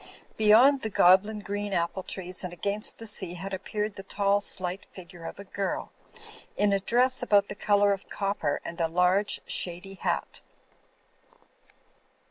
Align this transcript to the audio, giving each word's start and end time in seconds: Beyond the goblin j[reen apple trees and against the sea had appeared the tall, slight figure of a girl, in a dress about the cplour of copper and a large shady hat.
Beyond 0.35 0.81
the 0.81 0.89
goblin 0.89 1.43
j[reen 1.43 1.73
apple 1.73 2.01
trees 2.01 2.43
and 2.43 2.51
against 2.51 2.97
the 2.97 3.05
sea 3.05 3.35
had 3.35 3.53
appeared 3.53 3.95
the 3.97 4.01
tall, 4.01 4.41
slight 4.41 4.87
figure 4.91 5.25
of 5.25 5.37
a 5.37 5.43
girl, 5.43 5.91
in 6.57 6.73
a 6.73 6.79
dress 6.79 7.21
about 7.21 7.49
the 7.49 7.55
cplour 7.55 7.93
of 7.93 8.09
copper 8.09 8.61
and 8.65 8.81
a 8.81 8.87
large 8.87 9.41
shady 9.45 9.93
hat. 9.93 10.41